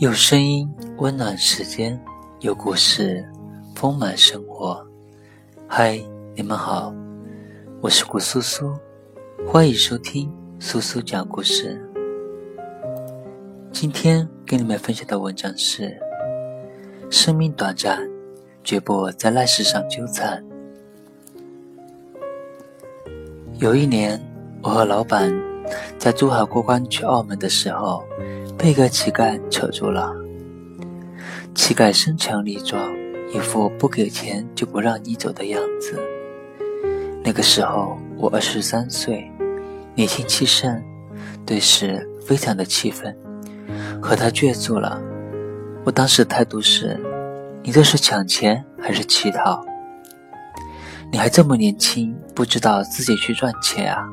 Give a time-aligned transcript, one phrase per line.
[0.00, 0.66] 有声音
[0.96, 2.00] 温暖时间，
[2.40, 3.22] 有故事
[3.74, 4.82] 丰满生活。
[5.68, 6.00] 嗨，
[6.34, 6.90] 你们好，
[7.82, 8.74] 我是古苏苏，
[9.46, 11.78] 欢迎收听苏苏讲故事。
[13.70, 15.94] 今天跟你们分享的文章是：
[17.10, 18.00] 生命短暂，
[18.64, 20.42] 绝不在烂事上纠缠。
[23.58, 24.18] 有一年，
[24.62, 25.30] 我和老板
[25.98, 28.02] 在珠海过关去澳门的时候。
[28.62, 30.12] 被个乞丐扯住了。
[31.54, 32.92] 乞丐身强力壮，
[33.32, 35.98] 一副不给钱就不让你走的样子。
[37.24, 39.32] 那个时候我二十三岁，
[39.94, 40.82] 年轻气盛，
[41.46, 43.16] 对事非常的气愤，
[43.98, 45.00] 和他倔住了。
[45.82, 47.00] 我当时态度是：
[47.62, 49.64] 你这是抢钱还是乞讨？
[51.10, 54.06] 你还这么年轻，不知道自己去赚钱啊？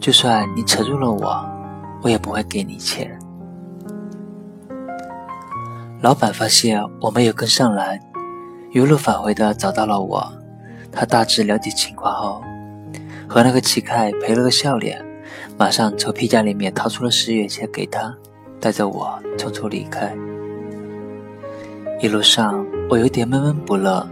[0.00, 1.46] 就算你扯住了我，
[2.02, 3.15] 我也不会给你钱。
[6.06, 7.98] 老板发现我没有跟上来，
[8.70, 10.32] 原路返回的找到了我。
[10.92, 12.40] 他大致了解情况后，
[13.28, 15.04] 和那个乞丐赔了个笑脸，
[15.58, 18.16] 马上从皮夹里面掏出了十元钱给他，
[18.60, 20.16] 带着我匆匆离开。
[22.00, 24.08] 一路上我有点闷闷不乐，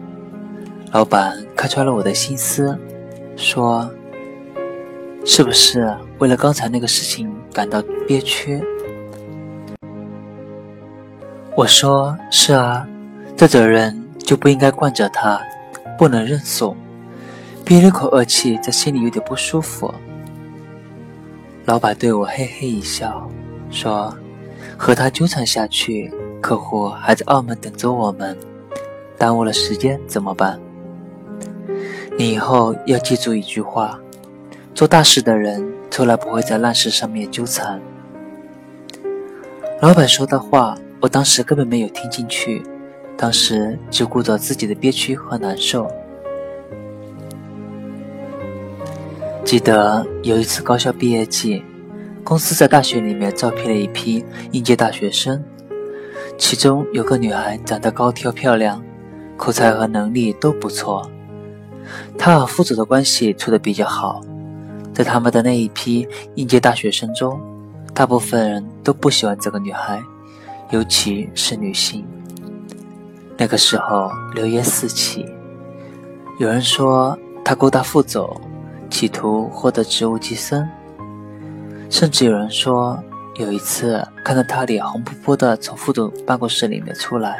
[0.91, 2.77] 老板看穿了我的心思，
[3.37, 3.89] 说
[5.25, 8.61] ：“是不是为了刚才那个事情感到憋屈？”
[11.57, 12.85] 我说是啊，
[13.37, 15.41] 这种人就不应该惯着他，
[15.97, 16.77] 不能认怂，
[17.65, 19.95] 憋了口恶气，在心里有点不舒服。
[21.65, 23.31] 老板对我嘿嘿一笑，
[23.71, 24.13] 说
[24.77, 28.37] ：“和他纠缠下去，客户还在澳门等着我们，
[29.17, 30.59] 耽误了时间怎么办？
[32.19, 33.97] 你以后要记住一句话：
[34.75, 37.81] 做大事的人从来不会在烂事上面纠缠。”
[39.81, 40.77] 老板说的话。
[41.05, 42.63] 我当时根本没有听进去，
[43.15, 45.87] 当时只顾着自己的憋屈和难受。
[49.45, 51.63] 记得有一次高校毕业季，
[52.25, 55.45] 公司在大学里面招聘了一批应届大学生，
[56.39, 58.83] 其中有个女孩长得高挑漂亮，
[59.37, 61.07] 口才和能力都不错。
[62.17, 64.23] 她和副总的关系处得比较好，
[64.95, 67.39] 在他们的那一批应届大学生中，
[67.93, 70.03] 大部分人都不喜欢这个女孩。
[70.71, 72.05] 尤其是女性，
[73.37, 75.25] 那个时候流言四起，
[76.41, 78.41] 有人说她勾搭副总，
[78.91, 80.69] 企图获得职务晋升，
[81.89, 83.01] 甚至有人说
[83.37, 87.37] 有一次看到她脸红扑扑的从副总办公室里面出来，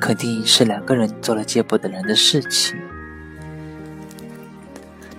[0.00, 2.76] 肯定是两个人做了接不得人的事情。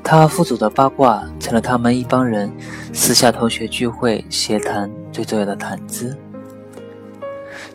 [0.03, 2.52] 她和副总的八卦成了他们一帮人
[2.91, 6.18] 私下同学聚会闲谈最重要的谈资。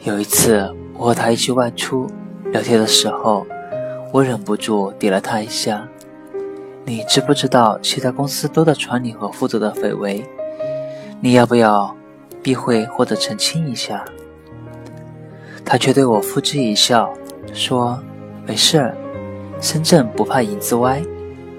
[0.08, 2.06] 有一次，我和他一起外出
[2.50, 3.46] 聊天的时候，
[4.10, 5.86] 我忍不住点了他一下。
[6.86, 10.22] 你知不知道其他公司都在传你和副总的绯闻？
[11.20, 11.94] 你要不要
[12.42, 14.02] 避讳或者澄清一下？
[15.62, 17.12] 他却对我付之一笑，
[17.52, 18.02] 说
[18.48, 18.96] ：“没事儿，
[19.60, 21.02] 身正不怕影子歪。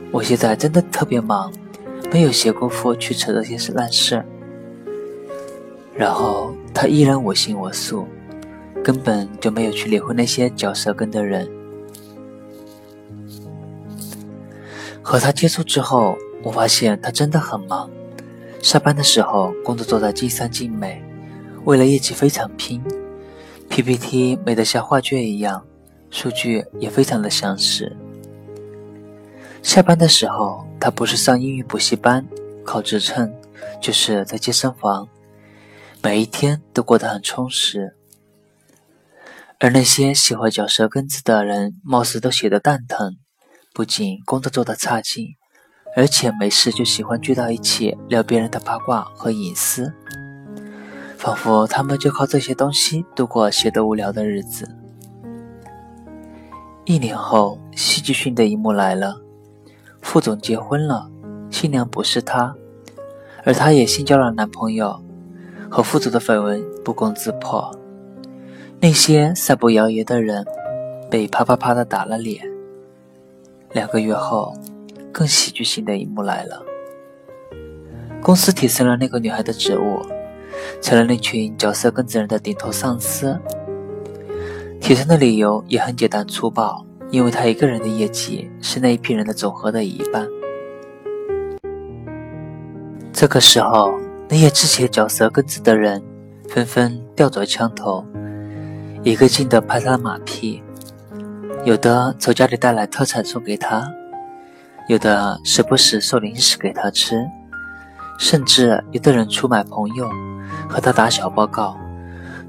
[0.09, 1.53] 我现在真的特别忙，
[2.11, 4.25] 没有闲工夫去扯这些烂事。”
[5.93, 8.07] 然后他依然我行我素。
[8.89, 11.47] 根本就没有去理会那些嚼舌根的人。
[14.99, 17.87] 和他接触之后，我发现他真的很忙。
[18.63, 21.03] 上班的时候，工作做得尽善尽美，
[21.65, 22.83] 为了业绩非常拼
[23.69, 25.63] ，PPT 美得像画卷一样，
[26.09, 27.95] 数据也非常的详实。
[29.61, 32.25] 下班的时候，他不是上英语补习班、
[32.65, 33.31] 考职称，
[33.79, 35.07] 就是在健身房，
[36.01, 37.93] 每一天都过得很充实。
[39.61, 43.17] 而那些喜欢嚼舌根子的人，貌似都写得蛋疼，
[43.73, 45.35] 不仅工作做得差劲，
[45.97, 49.93] 而且没事就喜欢聚到一起聊别人的八卦和隐私，
[51.17, 54.65] 仿佛他们就靠这些东西度过闲得无聊的日子。
[56.85, 59.19] 一年后，戏剧性的一幕来了：
[60.01, 61.11] 副总结婚了，
[61.51, 62.55] 新娘不是他，
[63.43, 65.03] 而他也新交了男朋友，
[65.69, 67.77] 和副总的绯闻不攻自破。
[68.81, 70.45] 那些散布谣言的人
[71.11, 72.41] 被啪啪啪的打了脸。
[73.73, 74.53] 两个月后，
[75.11, 76.63] 更喜剧性的一幕来了：
[78.21, 79.99] 公司提升了那个女孩的职务，
[80.81, 83.37] 成了那群嚼舌根子人的顶头上司。
[84.79, 90.25] 提升的理由也很简单粗暴，因为他一个人的业绩是那一批人的总和的一半。
[93.11, 93.91] 这个时候，
[94.29, 96.01] 那些之前嚼舌根子的人。
[96.47, 98.03] 纷纷调转枪头，
[99.01, 100.61] 一个劲地拍他的马屁，
[101.63, 103.89] 有的从家里带来特产送给他，
[104.89, 107.25] 有的时不时送零食给他吃，
[108.19, 110.09] 甚至有的人出卖朋友，
[110.67, 111.77] 和他打小报告，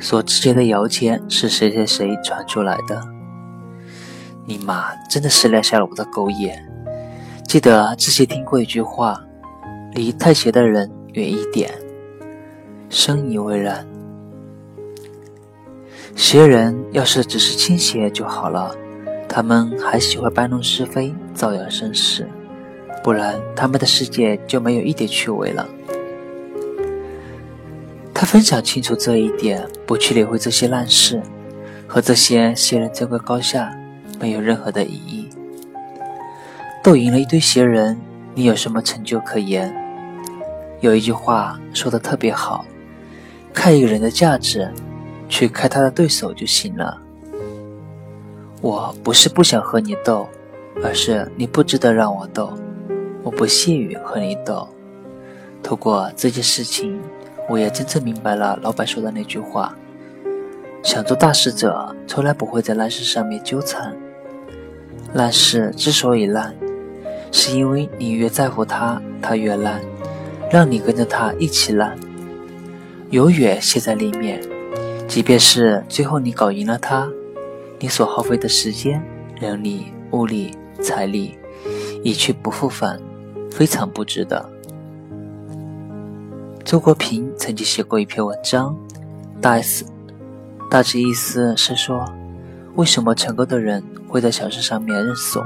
[0.00, 3.00] 说之前的谣言是谁谁谁传出来的。
[4.44, 6.68] 你妈真的是亮瞎了我的狗眼！
[7.46, 9.22] 记得之前听过一句话：
[9.92, 11.70] 离太邪的人远一点。
[12.88, 13.86] 深以为然。
[16.16, 18.74] 邪人要是只是倾斜就好了，
[19.28, 22.28] 他们还喜欢搬弄是非、造谣生事，
[23.02, 25.66] 不然他们的世界就没有一点趣味了。
[28.12, 31.22] 他分享清楚这一点，不去理会这些烂事，
[31.86, 33.74] 和这些邪人争个高下，
[34.20, 35.28] 没有任何的意义。
[36.82, 37.98] 斗赢了一堆邪人，
[38.34, 39.74] 你有什么成就可言？
[40.80, 42.64] 有一句话说的特别好。
[43.52, 44.70] 看一个人的价值，
[45.30, 47.00] 去开他的对手就行了。
[48.60, 50.28] 我不是不想和你斗，
[50.82, 52.52] 而是你不值得让我斗。
[53.22, 54.68] 我不屑于和你斗。
[55.62, 57.00] 透过这件事情，
[57.48, 59.74] 我也真正明白了老板说的那句话：
[60.82, 63.96] 想做大事者，从来不会在烂事上面纠缠。
[65.14, 66.54] 烂事之所以烂，
[67.30, 69.80] 是因为你越在乎它，它越烂，
[70.50, 71.96] 让你跟着它一起烂。
[73.10, 74.40] 永远陷在里面，
[75.10, 77.10] 即便是最后你搞赢了他，
[77.80, 79.02] 你所耗费的时间、
[79.34, 81.36] 人力、物力、财力
[82.04, 83.00] 一去不复返，
[83.50, 84.48] 非常不值得。
[86.64, 88.76] 周国平曾经写过一篇文章，
[89.40, 89.84] 大思
[90.70, 92.04] 大致意思是说，
[92.76, 95.44] 为什么成功的人会在小事上面认怂？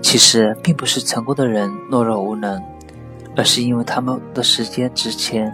[0.00, 2.62] 其实并不是成功的人懦弱无能，
[3.34, 5.52] 而是因为他们的时间值钱。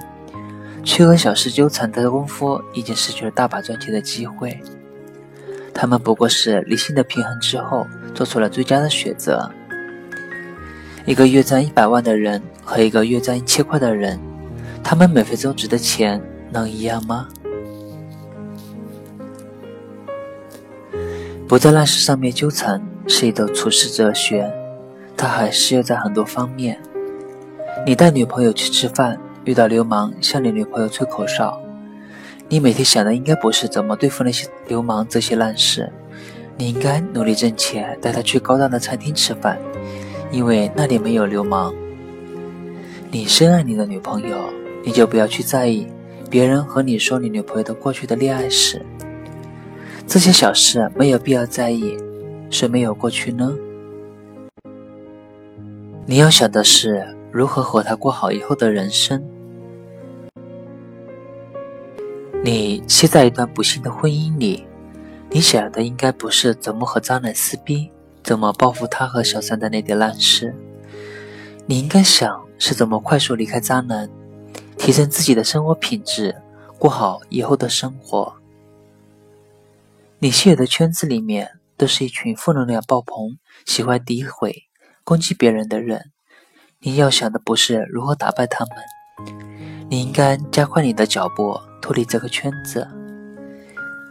[0.85, 4.61] 去和小事纠缠的功夫，已经失去了大把赚钱的机会。
[5.73, 9.51] 他们不过是理性的平衡之后，做出了最佳的选择。
[11.07, 14.19] 一个月赚一百万的人和一个月赚一千块的人，
[14.83, 16.21] 他们每分钟值的钱
[16.51, 17.29] 能一样吗？
[21.49, 24.51] 不在烂事上面纠缠是一种处世哲学，
[25.17, 26.81] 它还适用在很多方面。
[27.87, 29.19] 你带女朋友去吃饭。
[29.45, 31.61] 遇到流氓向你女朋友吹口哨，
[32.49, 35.93] 你每天想的应该不是怎么对付那些流氓这些烂事，
[36.57, 39.59] 你应该努力挣钱，带她去高档的餐厅吃饭，
[40.31, 41.75] 因为那里没有流氓。
[43.11, 44.37] 你深爱你的女朋友，
[44.83, 45.87] 你就不要去在意
[46.31, 48.81] 别人和你说你女朋友的过去的恋爱史，
[50.07, 51.99] 这些小事没有必要在意，
[52.49, 53.55] 谁没有过去呢？
[56.07, 59.23] 你要想的是如何和他过好以后的人生。
[62.45, 64.67] 你陷在一段不幸的婚姻里，
[65.31, 67.91] 你想的应该不是怎么和渣男撕逼，
[68.23, 70.55] 怎么报复他和小三的那点烂事，
[71.65, 74.11] 你应该想是怎么快速离开渣男，
[74.77, 76.37] 提升自己的生活品质，
[76.79, 78.35] 过好以后的生活。
[80.19, 84.65] 你现有的圈子里面都是一群负能量爆棚、喜欢诋毁、
[85.03, 86.13] 攻击别人的人，
[86.81, 88.77] 你要想的不是如何打败他们，
[89.89, 91.59] 你应该加快你的脚步。
[91.85, 92.89] 脱离这个圈子，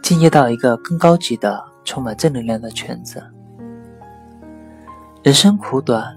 [0.00, 3.20] 进阶到一个更高级的、充满正能量的圈子。
[5.24, 6.16] 人生苦短，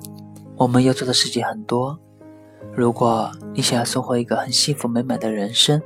[0.56, 1.98] 我们要做的事情很多。
[2.76, 5.82] 如果你想要收获一个很幸福美满的人生，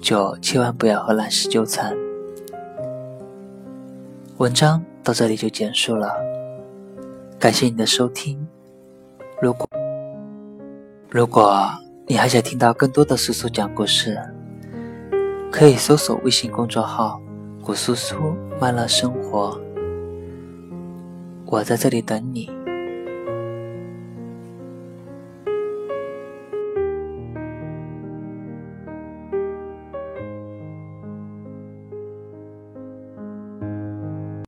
[0.00, 1.94] 就千万不要和烂事纠缠。
[4.38, 6.14] 文章到这里就结束了，
[7.38, 8.48] 感谢你的收听。
[9.42, 9.68] 如果
[11.10, 11.68] 如果
[12.10, 14.18] 你还想听到更多的叔叔讲故事，
[15.52, 17.20] 可以搜索微信公众号
[17.62, 19.60] “古苏苏慢乐生活”，
[21.44, 22.50] 我在这里等你。